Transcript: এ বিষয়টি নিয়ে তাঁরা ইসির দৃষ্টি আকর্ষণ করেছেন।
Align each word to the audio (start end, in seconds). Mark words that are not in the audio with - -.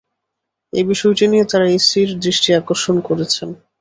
এ 0.73 0.81
বিষয়টি 0.89 1.23
নিয়ে 1.27 1.45
তাঁরা 1.51 1.67
ইসির 1.77 2.09
দৃষ্টি 2.23 2.49
আকর্ষণ 2.59 2.95
করেছেন। 3.07 3.49